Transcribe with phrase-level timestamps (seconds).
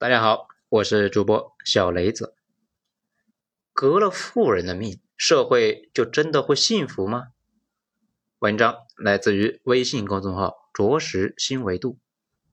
[0.00, 2.36] 大家好，我是主播小雷子。
[3.72, 7.32] 革了富人的命，社会就真的会幸福吗？
[8.38, 11.98] 文章来自于微信公众号“着实新维度”，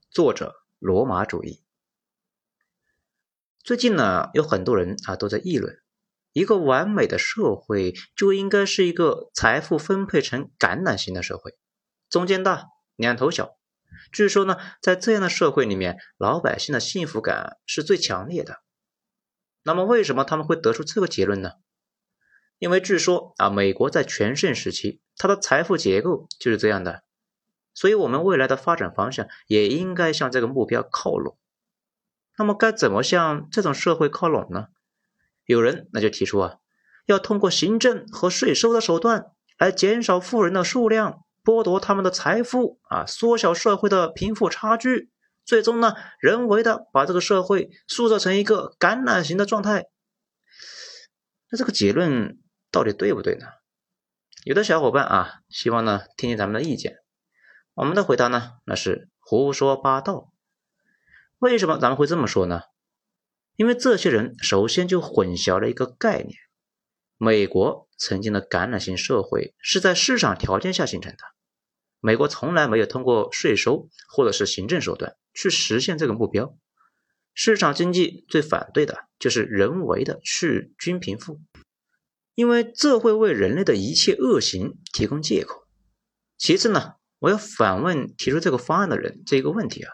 [0.09, 1.61] 作者罗马主义。
[3.63, 5.79] 最近呢，有很多人啊都在议论，
[6.33, 11.55] 一个完美的社会就应该是一个财富分配成橄榄型的社会，
[12.09, 13.54] 中间大，两头小。
[14.15, 18.61] 据说呢，在这样的社会里面，老百姓的幸福感是最强烈的。
[19.63, 21.51] 那么，为什么他们会得出这个结论呢？
[22.57, 27.03] 因为据说啊，美国在全盛时期，它的财富结构就是这样的。
[27.73, 31.37] 所以，我们未来的发展方向也应该向这个目标靠拢。
[32.37, 34.67] 那么，该怎么向这种社会靠拢呢？
[35.43, 36.59] 有人那就提出啊，
[37.05, 41.24] 要通过行政和税收的手段来减少富人的数量。
[41.45, 45.11] 剥夺他们的财富啊，缩小社会的贫富差距，
[45.45, 49.85] 最终呢，人为的把这个社会塑造成一个橄榄型的状态。
[51.51, 52.39] 那这个结论
[52.71, 53.45] 到底对不对呢？
[54.43, 56.97] 有的小伙伴啊，希望呢听听咱们的意见。
[57.75, 60.31] 我们的回答呢，那是胡说八道。
[61.37, 62.61] 为什么咱们会这么说呢？
[63.55, 66.35] 因为这些人首先就混淆了一个概念：
[67.17, 71.34] 美国曾经的橄榄型社会是在市场条件下形成的。
[71.99, 76.57] 美国从来没有通过税收或者是行政手段去实现这个目标。
[77.33, 81.41] 市场经济最反对的就是人为的去均贫富，
[82.33, 85.67] 因为这会为人类的一切恶行提供借口。
[86.37, 89.91] 其次呢，我要反问提出这个方案的人这一个问题啊：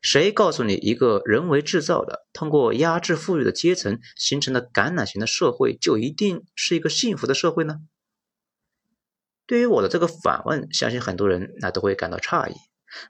[0.00, 7.80] 谁告诉你一个人为制造的、通过压制富裕的阶层形成的橄榄型的社会就一定是一个幸福的社会呢？
[9.50, 12.54] 对于我的这个反问，相信很多人那都会感到诧异。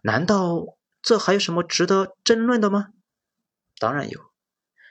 [0.01, 2.87] 难道这还有什么值得争论的吗？
[3.79, 4.19] 当然有，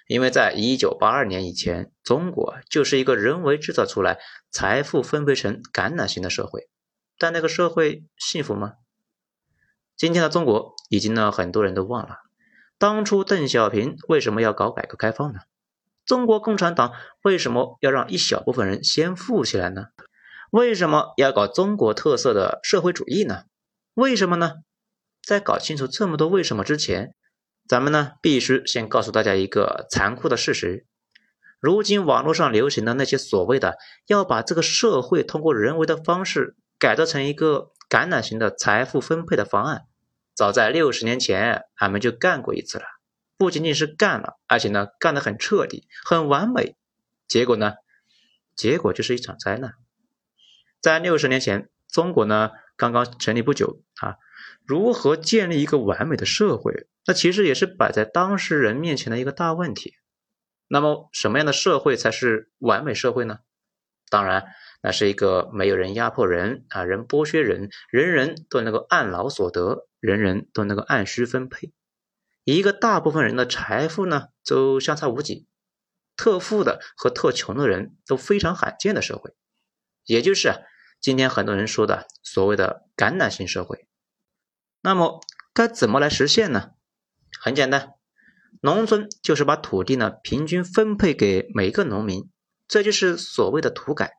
[0.06, 4.20] 因为在一九八二年以前，中国就是一个人为制造出来、
[4.52, 6.70] 财富分配成橄榄型的社会。
[7.18, 8.74] 但那个社会幸福吗？
[9.98, 12.18] 今天的中国已经呢，很多人都忘了，
[12.78, 15.40] 当初邓小平为什么要搞改革开放呢？
[16.06, 16.94] 中国共产党
[17.24, 19.86] 为什么要让一小部分人先富起来呢？
[20.52, 23.44] 为什么要搞中国特色的社会主义呢？
[23.94, 24.54] 为什么呢？
[25.22, 27.14] 在搞清楚这么多为什么之前，
[27.68, 30.88] 咱们呢必须先告诉大家一个残酷的事实：
[31.60, 33.78] 如今网络上流行的那些所谓的
[34.08, 39.84] 要把这个社会通过人为的方式改造成一个橄榄型的财富分配的方案，
[40.34, 42.86] 早在六十年前俺们就干过一次了。
[43.38, 46.76] 不仅仅是干了，而且呢干得很彻底、很完美。
[47.28, 47.74] 结果呢？
[48.56, 49.76] 结果就是一场灾难。
[50.82, 54.16] 在六十年前，中国呢刚刚成立不久啊，
[54.66, 56.88] 如何建立一个完美的社会？
[57.06, 59.96] 那其实也是摆在当事人面前的一个大问题。
[60.68, 63.40] 那么，什么样的社会才是完美社会呢？
[64.10, 64.46] 当然，
[64.82, 71.74] 那是一个没有人压迫人啊，人剥削人，人人都能够按劳所得，人人都能够按需分配，
[72.44, 75.48] 一个大部分人的财富呢都相差无几，
[76.16, 79.34] 特富的和特穷的人都非常罕见的社会。
[80.10, 80.66] 也就是
[81.00, 83.88] 今天很多人说的所谓的橄榄型社会，
[84.82, 85.22] 那么
[85.54, 86.72] 该怎么来实现呢？
[87.40, 87.94] 很简单，
[88.60, 92.28] 农村就是把土地呢平均分配给每个农民，
[92.68, 94.14] 这就是所谓的土改。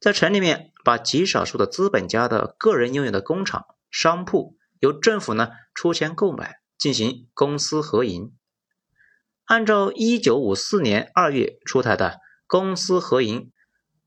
[0.00, 8.34] 在城里面，把极少数的资本家的个人拥有的工厂、商铺，由政府呢出钱购买，进行公私合营。
[9.44, 13.52] 按照一九五四年二月出台的公私合营。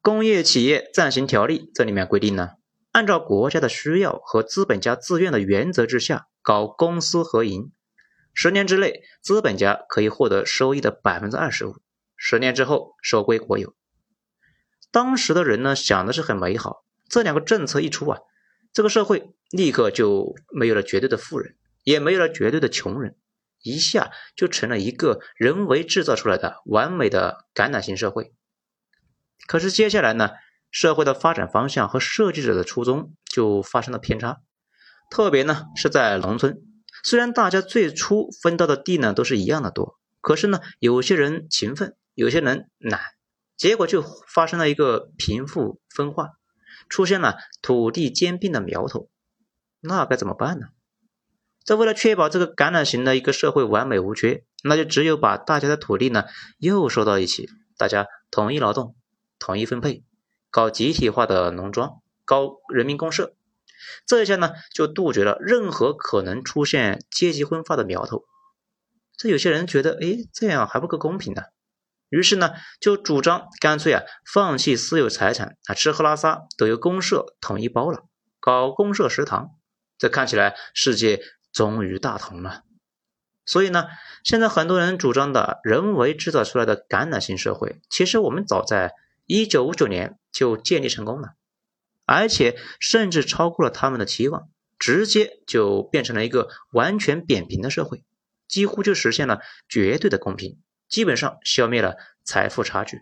[0.01, 2.51] 工业企业暂行条例这里面规定呢，
[2.91, 7.73] 按照国家的需要和资本家自愿的原则之下搞公私合营，
[8.33, 11.75] 十年之内资本家可以获得收益的百分之二十五，
[12.15, 13.75] 十年之后收归国有。
[14.89, 18.19] 当时的人呢想的是很美好，这两个政策一出啊，
[18.71, 23.17] 这个社会立刻就没有了绝对的富人，也没有了绝对的穷人，
[23.61, 28.33] 一下就成了一个人为制造出来的完美的橄榄型社会。
[29.47, 30.29] 可是接下来呢，
[30.71, 34.41] 社会的发展方向和设计者的初衷就发生了偏差，
[35.09, 36.57] 特别呢是在农村，
[37.03, 43.01] 虽然大家最初分到的地呢都是一样的多，可是呢有些人勤奋，有些人懒，
[43.57, 46.29] 结果就发生了一个贫富分化，
[46.89, 49.09] 出现了土地兼并的苗头，
[49.79, 50.67] 那该怎么办呢？
[51.65, 56.25] 这为了确保这个橄榄型的一个社会完美无缺，那就只有把大家的土地呢
[56.57, 58.95] 又收到一起，大家统一劳动。
[59.39, 60.03] 统一分配，
[60.51, 63.33] 搞集体化的农庄，搞人民公社，
[64.05, 68.25] 这一下呢，就杜绝了任何可能出现阶级分化的苗头。
[69.17, 71.43] 这有些人觉得，哎，这样还不够公平呢。
[72.09, 78.05] 于是呢，就主张干脆啊，放弃私有财产啊，吃喝拉撒都由公社统一包了，
[78.39, 79.51] 搞公社食堂。
[79.97, 81.21] 这看起来世界
[81.51, 82.63] 终于大同了。
[83.45, 83.87] 所以呢，
[84.23, 88.93] 现在很多人主张的人为制造出来的感染型社会，其实我们早在
[89.29, 91.35] 一九五九年就建立成功了，
[92.05, 94.49] 而且甚至超过了他们的期望，
[94.79, 98.03] 直接就变成了一个完全扁平的社会。
[98.47, 103.01] 几乎就实现了绝对的公平，基本上消灭了财富差距。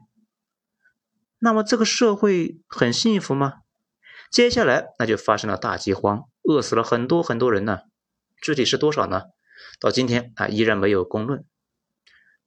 [1.40, 3.62] 那么这个社会很幸福吗？
[4.30, 7.84] 接下来那就发生了大饥荒，饿死了很多很多人呢。
[8.42, 9.28] 具体是多少呢？
[9.80, 11.46] 到今天啊依然没有公论。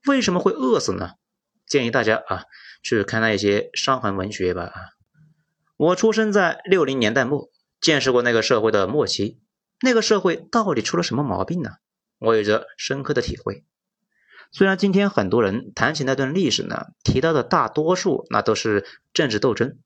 [0.06, 1.12] 为什么会饿死呢？
[1.70, 2.44] 建议大家啊
[2.82, 4.64] 去看那一些伤痕文学吧。
[4.64, 4.74] 啊，
[5.76, 7.48] 我出生在六零年代末，
[7.80, 9.40] 见识过那个社会的末期。
[9.80, 11.70] 那个社会到底出了什么毛病呢？
[12.18, 13.64] 我有着深刻的体会。
[14.52, 18.84] 虽然今天很多人谈起那段历史呢，提到的大多数那都是
[19.14, 19.78] 政治斗争，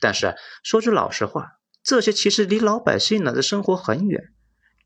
[0.00, 0.34] 但是
[0.64, 1.52] 说句老实话，
[1.84, 4.32] 这些其实离老百姓呢的生活很远。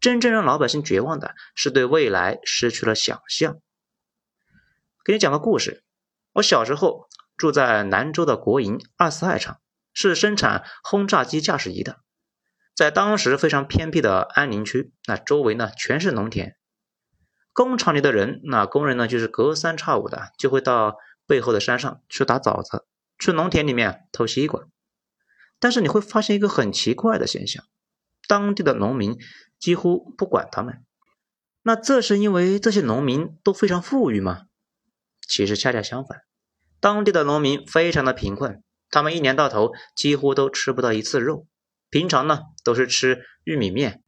[0.01, 3.59] 真正让老百姓绝望的是对未来失去了想象。
[5.05, 5.83] 给你讲个故事：
[6.35, 9.61] 我小时候住在兰州的国营二四二厂，
[9.93, 12.01] 是生产轰炸机驾驶仪的，
[12.75, 16.57] 在当时非常偏僻的安宁区，那周围呢全是农田。
[17.53, 20.97] 工厂里的人，那工人呢，就是隔三差五的就会到
[21.27, 22.87] 背后的山上去打枣子，
[23.19, 24.63] 去农田里面偷西瓜。
[25.59, 27.63] 但是你会发现一个很奇怪的现象，
[28.27, 29.19] 当地的农民
[29.59, 30.83] 几乎不管他们。
[31.63, 34.47] 那这是因为这些农民都非常富裕吗？
[35.29, 36.23] 其实恰恰相反，
[36.81, 41.47] 当地的农民非常的贫困，他们一年到头几乎都吃不到一次肉，
[41.91, 44.03] 平常呢都是吃玉米面、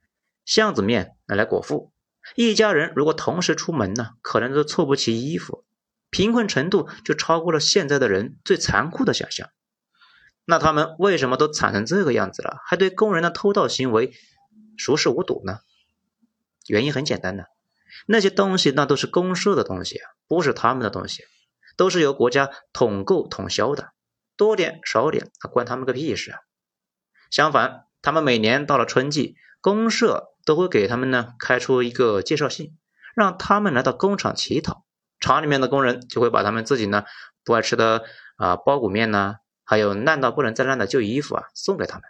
[0.44, 1.92] 橡子面来来果腹。
[2.36, 5.64] 一家人如果同时出门呢，可能都凑不齐衣服，
[6.10, 9.50] 贫困程度就超过了现在的人最残酷的想象。
[10.46, 14.12] 那他们为什么都惨成这个样子了，还对工人的偷盗行为
[14.76, 15.60] 熟视无睹呢？
[16.66, 17.46] 原因很简单的，
[18.06, 21.24] 那些东西那都是公社的东西，不是他们的东西，
[21.76, 23.92] 都是由国家统购统销的，
[24.36, 26.38] 多点少点关他们个屁事啊！
[27.30, 30.30] 相反，他们每年到了春季，公社。
[30.46, 32.76] 都会给他们呢开出一个介绍信，
[33.16, 34.84] 让他们来到工厂乞讨。
[35.18, 37.04] 厂里面的工人就会把他们自己呢
[37.44, 38.04] 不爱吃的
[38.36, 42.02] 啊包谷面呢，还有烂到不能再烂的旧衣服啊送给他们，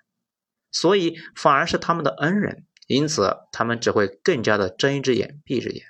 [0.72, 5.86] 所以反而是他们的恩人，因此他们只会更加的睁一只眼闭一只眼。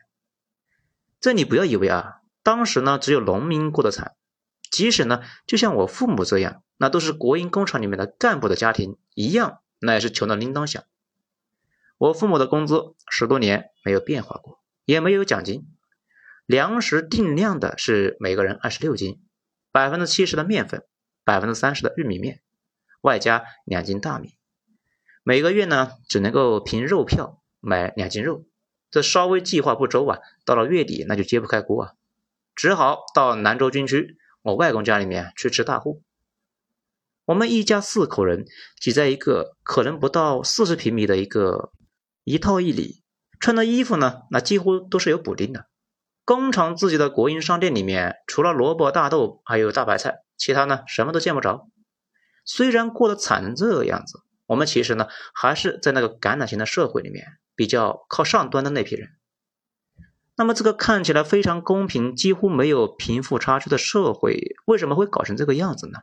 [1.21, 4.15] 这你不要以为啊，当时呢只有农民过得惨，
[4.71, 10.83] 即使呢就像我父母这样，那都是国营工厂里面的干部的家庭一样，那也是穷的铃铛响。
[11.97, 15.67] 我父母的工资十多年没有变化过，也没有奖金。
[16.45, 19.23] 粮食定量的是每个人二十六斤，
[19.73, 20.85] 百分之七十的面粉，
[21.25, 22.43] 百分之三十的玉米面，
[23.01, 24.37] 外加两斤大米。
[25.25, 28.45] 每个月呢，只能够凭肉票买两斤肉。
[28.91, 31.93] 这稍微计划不周啊，到了月底那就揭不开锅啊，
[32.55, 36.03] 只好到兰州军区我外公家里面去吃大户。
[37.25, 38.45] 我们一家四口人
[38.79, 41.73] 挤在一个可能不到四十平米的一个。
[42.27, 43.03] 一套一里，
[43.39, 45.67] 穿的衣服呢，那几乎都是有补丁的。
[46.25, 51.69] 工厂自己的国营商店里面，除了萝卜、大豆，还有大白菜，其他呢什么都见不着。
[52.47, 59.11] 虽然过得惨成这个样子，我们其实呢还是在那个橄榄型的社会里面比较靠上端的那批人。
[60.37, 66.01] 那么这个看起来非常公平、几乎没有贫富差距的社会，为什么会搞成这个样子呢？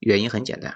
[0.00, 0.74] 原因很简单。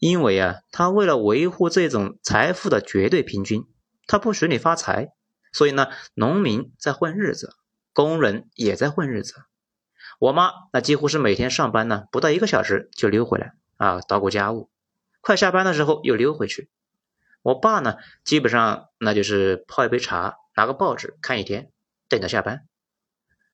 [0.00, 3.64] 因为啊，他为了维护这种财富的绝对平均，
[4.06, 5.12] 他不许你发财，
[5.52, 7.54] 所以呢，农民在混日子，
[7.92, 9.34] 工人也在混日子。
[10.18, 14.68] 我妈那几乎是每天上班呢，不到一个小时就溜回来啊，捣鼓家务，
[15.24, 16.68] 快下班的时候又溜回去。
[17.42, 21.70] 我爸呢，基本上那就是泡一杯茶，拿个报纸看一天，
[22.08, 22.66] 等着下班。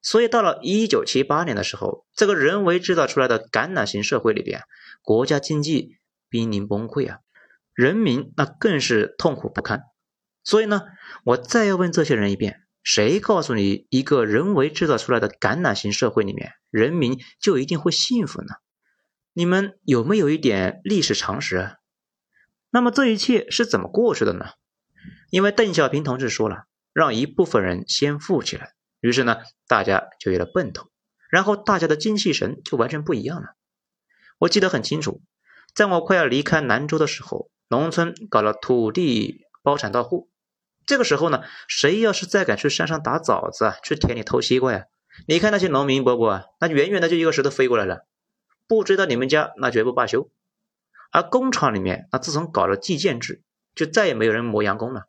[0.02, 4.62] 所以到了一九七八年的时候，这个人为制造出来的橄榄型社会里边，
[5.02, 5.96] 国家经济。
[6.32, 7.18] 濒临崩溃啊！
[7.74, 9.82] 人民那更是痛苦不堪。
[10.44, 10.82] 所以呢，
[11.24, 18.54] 我再要问这些人一遍：谁告诉你一个人为制造出来的橄榄型社会里面，人民就一定会幸福呢？
[19.32, 21.74] 你们有没有一点历史常识啊？
[22.70, 24.46] 那么这一切是怎么过去的呢？
[25.30, 30.90] 因为邓小平同志说了，让一部分人先富起来，于是呢，大家就有了奔头，
[31.30, 33.54] 然后大家的精气神就完全不一样了。
[34.38, 35.22] 我记得很清楚。
[35.74, 40.28] 在我快要离开兰州的时候，农村搞了土地包产到户，
[40.84, 44.86] 这个时候呢，谁要是再敢去山上打枣子啊，去田里偷西瓜呀，
[45.28, 48.06] 你看那些农民伯伯啊，那远远的就一个石头飞过来了，
[48.70, 50.30] 不追到你们家，那绝不罢休。
[51.10, 53.42] 而工厂里面，那自从搞了计件制，
[53.74, 55.08] 就再也没有人磨洋工了。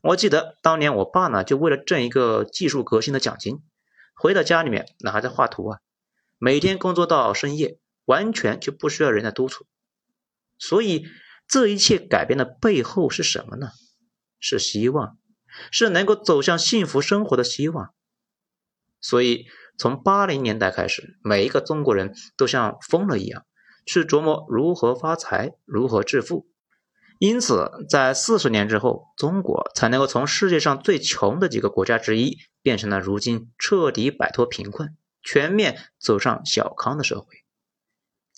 [0.00, 3.60] 我记得当年我爸呢，就为了挣一个技术革新的奖金，
[4.14, 5.80] 回到家里面，那还在画图啊，
[6.38, 9.66] 每天工作到深夜，完全就不需要人来督促。
[10.58, 11.06] 所以
[11.46, 13.72] 这一切改变的背后是什么呢？
[14.38, 15.18] 是希望，
[15.70, 17.92] 是能够走向幸福生活的希望。
[19.02, 19.48] 所以，
[19.80, 23.46] 从八零年代开始，每一个中国人都像疯了一样，
[23.86, 26.46] 去琢磨如何发财、如何致富。
[27.18, 37.42] 因此，在四十年之后，中国才能够从世界上最穷的几个国家之一，变成了如今彻底摆脱贫困、全面走上小康的社会。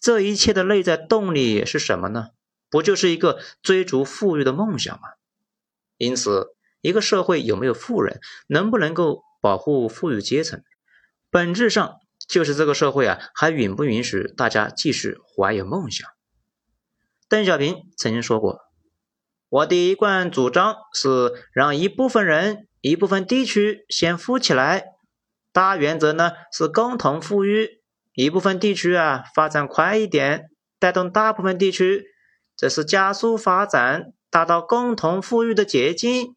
[0.00, 2.28] 这一切的内在动力是什么呢？
[2.70, 5.08] 不就是一个追逐富裕的梦想吗？
[5.96, 10.62] 因此，一个社会有没有富人，能不能够保护富裕阶层，
[11.32, 11.96] 本质上
[12.28, 16.06] 就是这个社会啊，还允不允许大家继续怀有梦想？
[17.28, 18.60] 邓小平曾经说过
[19.48, 24.84] ：“我的一贯主张是让一部分人、一部分地区先富起来，
[25.52, 27.80] 大原则呢是共同富裕，
[28.14, 32.04] 一部分地区啊发展快一点，带动大部分地区，
[32.54, 36.36] 这是加速发展。”达到共同富裕的捷径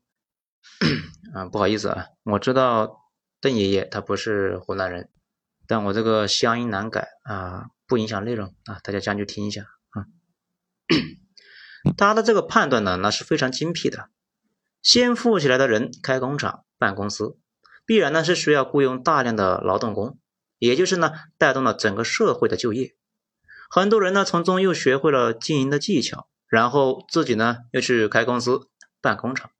[1.33, 1.45] 啊！
[1.45, 3.04] 不好意思啊，我知道
[3.45, 5.11] 邓爷爷他不是湖南人，
[5.67, 10.09] 但我这个乡音难改啊，不影响内容啊，大家将就听一下啊。
[11.95, 14.09] 他的这个判断呢，那是非常精辟的。
[14.81, 17.37] 先富起来的人开工厂、办公司，
[17.85, 20.17] 必然呢是需要雇佣大量的劳动工，
[20.57, 22.95] 也就是呢带动了整个社会的就业。
[23.69, 26.27] 很多人呢从中又学会了经营的技巧。
[26.47, 28.69] 然后自己呢又去开公司
[29.01, 29.51] 办工厂，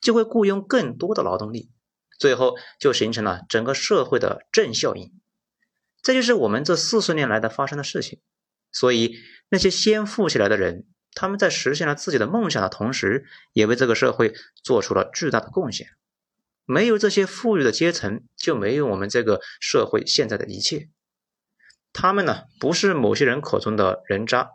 [0.00, 1.70] 就会雇佣更多的劳动力，
[2.18, 5.12] 最后就形成了整个社会的正效应。
[6.02, 8.20] 这就是我们这四十年来的发生的事情。
[8.70, 9.16] 所以
[9.48, 10.84] 那些先富起来的人，
[11.14, 15.88] 他们在实现了自己的梦想的同时，也为这个社会做出了巨大的贡献。
[16.66, 20.90] 没有这些富裕的阶层，就没有我们这个社会现在的一切。
[21.94, 24.50] 他们呢，不是某些人口中的人渣。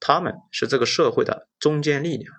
[0.00, 2.34] 他们是这个社会的中坚力量，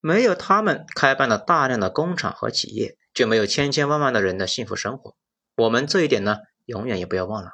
[0.00, 5.16] 没有他们开办了大量的工厂和企业，就没有千千万万的人的幸福生活。
[5.56, 7.50] 我们这一点呢，永远也不要忘了。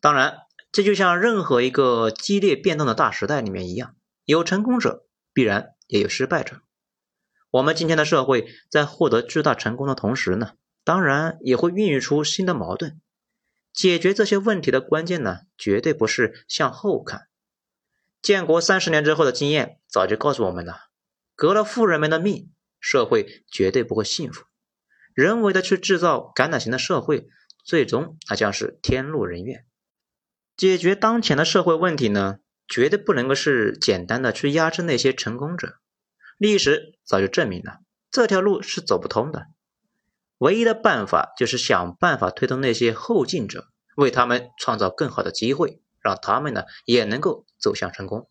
[0.00, 0.38] 当然，
[0.70, 6.60] 这就像任何一个激烈变动的大时代里面一样，有成功者，必然也有失败者。
[7.50, 10.52] 我们今天的社会在获得巨大成功的同时呢，
[10.84, 13.00] 当然也会孕育出新的矛盾。
[13.72, 17.28] 解决这些问题的关键呢，绝对不是向后看。
[18.20, 20.88] 建国三十年之后的经验早就告诉我们了：
[21.34, 22.52] 革了富人们的命，
[22.82, 24.44] 社会绝对不会幸福。
[25.14, 27.28] 人为的去制造橄榄型的社会，
[27.64, 29.64] 最终那将是天怒人怨。
[30.56, 35.78] 解决当前的社会问题呢，绝对不能够是简单的去压制那些成功者。
[36.36, 37.78] 历史早就证明了，
[38.10, 39.46] 这条路是走不通的。
[40.36, 45.78] 唯一的办法就是想办法推动那些后进者，为他们创造更好的机会。
[46.02, 48.28] 让他们呢也能够走向成功，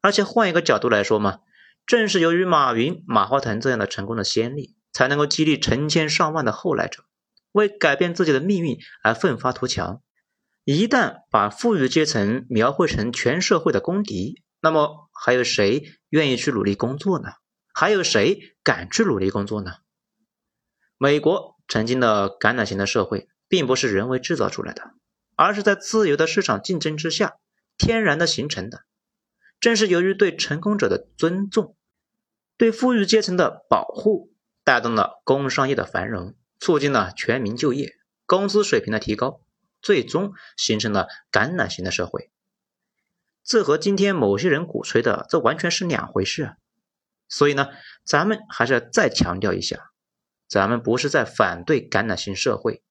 [0.00, 1.40] 而且换一个角度来说嘛，
[1.86, 7.04] 正是由于马云、马化腾这样的成功的先例，才能够激励成千上万的后来者
[7.52, 10.02] 为改变自己的命运而奋发图强。
[10.64, 17.28] 一旦把富裕阶层描绘成全社会的公敌，那么还有谁愿意去努力工作呢？
[17.72, 19.74] 还有谁敢去努力工作呢？
[20.96, 24.94] 美国曾经的橄榄型的社会，并不是人为制造出来的。
[25.36, 27.34] 而是在自由的市场竞争之下，
[27.76, 28.84] 天然的形成的。
[29.64, 31.74] 正是由于对成功者的尊重，
[32.58, 34.30] 对富裕阶层的保护，
[34.62, 37.94] 带动了工商业的繁荣，促进了全民就业、
[38.26, 39.40] 工资水平的提高，
[39.80, 42.30] 最终形成了橄榄型的社会。
[43.42, 46.56] 这和今天某些人鼓吹的，这完全是两回事啊！
[47.26, 47.68] 所以呢，
[48.04, 49.92] 咱们还是要再强调一下，
[50.46, 52.82] 咱们不是在反对橄榄型社会。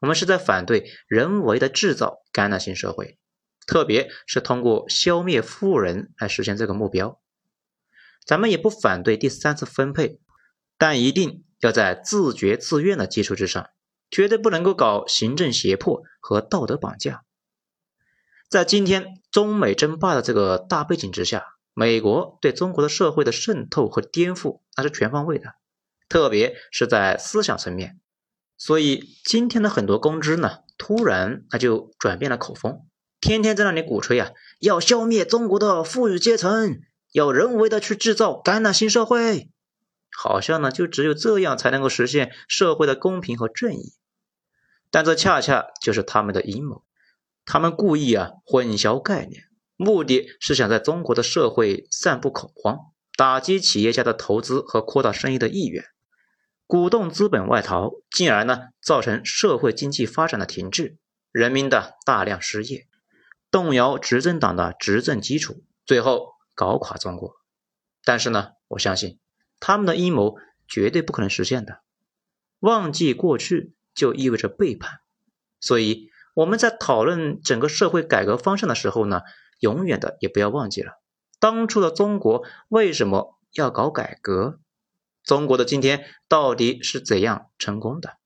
[0.00, 3.18] 我们是在反对人为的制造橄榄型社会，
[3.66, 7.20] 特别是通过消灭富人来实现这个目标。
[8.24, 10.20] 咱们也不反对第三次分配，
[10.78, 13.68] 但一定要在自觉自愿的基础之上，
[14.10, 17.24] 绝对不能够搞行政胁迫和道德绑架。
[18.48, 21.44] 在今天中美争霸的这个大背景之下，
[21.74, 25.54] 美国对中国的社会的渗透和颠覆那是全方位的，
[26.08, 28.00] 特别是在思想层面。
[28.56, 32.85] 所以今天的很多公知呢，突然他就转变了口风，
[33.26, 34.30] 天天在那里鼓吹啊，
[34.60, 36.78] 要消灭中国的富裕阶层，
[37.10, 39.50] 要人为的去制造橄榄型社会。
[40.16, 43.94] 好像呢就只有这样才能够实现社会的公平和正义。
[44.92, 46.84] 但这恰恰就是他们的阴谋，
[47.44, 49.42] 他们故意啊混淆概念，
[49.74, 52.78] 目的是想在中国的社会散布恐慌，
[53.16, 55.84] 打击企业家的投资和扩大生意的意愿，
[56.68, 60.96] 鼓动资本外逃，进而呢造成社会经济发展的停滞，
[61.32, 62.86] 人民的大量失业，
[63.50, 67.34] 动摇执政党的执政基础，最后搞垮中国。
[68.04, 69.18] 但是呢，我相信
[69.60, 70.36] 他们的阴谋
[70.68, 71.80] 绝对不可能实现的。
[72.60, 73.72] 忘记过去。
[73.96, 75.00] 就意味着背叛，
[75.58, 79.22] 所以我们在讨论整个社会改革方向的时候呢，
[79.58, 81.00] 永远的也不要忘记了
[81.40, 84.60] 当初的中国为什么要搞改革，
[85.24, 88.18] 中国的今天到底是怎样成功的？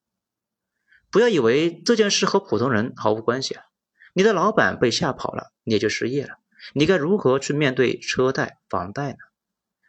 [1.08, 3.62] 不要以为这件事和普通人毫无关系啊！
[4.14, 6.38] 你的老板被吓跑了，你也就失业了，
[6.74, 9.18] 你该如何去面对车贷、房贷呢？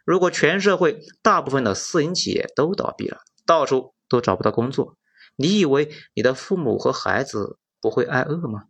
[0.04, 4.96] 如果全社会大部分的私营企业都倒闭了，到处都找不到工作。
[5.36, 8.64] 你以为你的父母和孩子不会挨饿吗？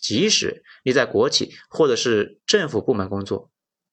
[0.00, 3.50] 即使你在国企或者是政府部门工作，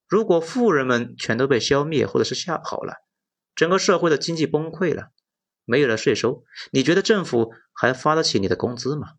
[0.07, 2.95] 如果富人们全都被消灭或者是吓跑了，
[3.55, 5.09] 整个社会的经济崩溃了，
[5.65, 9.13] 没有了税收，你觉得政府还发得起你的工资吗？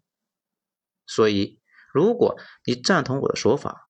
[1.06, 1.60] 所以，
[1.92, 3.88] 如果你赞同我的说法，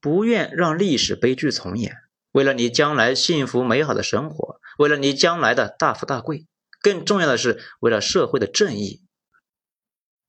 [0.00, 1.96] 不愿让历史悲剧重演，
[2.32, 6.46] 为了你将来幸福美好的生活，为了你将来的大富大贵。
[6.82, 9.04] 更重要的是，为了社会的正义，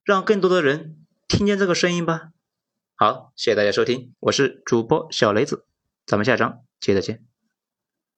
[0.04, 0.98] 让更多的人
[1.28, 2.32] 听见这个声音吧。
[2.96, 5.66] 好，谢谢大家收听，我是主播小雷子，
[6.06, 7.31] 咱们下章接着见。